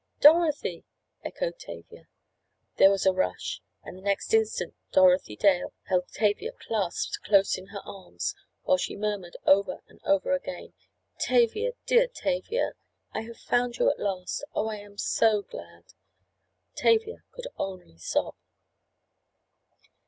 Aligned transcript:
"Dorothy!" 0.19 0.83
echoed 1.23 1.59
Tavia. 1.59 2.07
There 2.77 2.89
was 2.89 3.05
a 3.05 3.11
rush, 3.13 3.61
and 3.83 3.95
the 3.95 4.01
next 4.01 4.33
instant 4.33 4.73
Dorothy 4.91 5.35
Dale 5.35 5.73
held 5.89 6.07
Tavia 6.11 6.53
clasped 6.53 7.19
close 7.23 7.55
in 7.55 7.67
her 7.67 7.81
arms, 7.85 8.33
while 8.63 8.77
she 8.77 8.95
murmured, 8.95 9.37
over 9.45 9.83
and 9.87 9.99
over 10.03 10.33
again: 10.33 10.73
"Tavia! 11.19 11.73
Dear 11.85 12.07
Tavia! 12.07 12.71
I 13.13 13.21
have 13.21 13.37
found 13.37 13.77
you 13.77 13.91
at 13.91 13.99
last! 13.99 14.43
Oh, 14.55 14.69
I 14.69 14.77
am 14.77 14.97
so 14.97 15.43
glad!" 15.43 15.93
Tavia 16.73 17.17
could 17.35 17.45
only 17.59 17.99
sob. 17.99 18.33